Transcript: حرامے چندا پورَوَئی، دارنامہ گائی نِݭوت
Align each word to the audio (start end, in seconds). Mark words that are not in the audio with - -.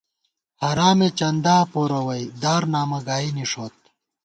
حرامے 0.63 1.09
چندا 1.19 1.57
پورَوَئی، 1.71 2.23
دارنامہ 2.41 2.99
گائی 3.07 3.29
نِݭوت 3.35 3.75